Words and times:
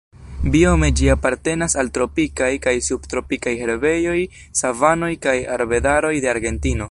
Biome 0.53 0.87
ĝi 0.99 1.09
apartenas 1.15 1.77
al 1.81 1.91
tropikaj 1.97 2.49
kaj 2.65 2.73
subtropikaj 2.87 3.53
herbejoj, 3.61 4.17
savanoj 4.63 5.11
kaj 5.27 5.37
arbedaroj 5.59 6.15
de 6.25 6.33
Argentino. 6.35 6.79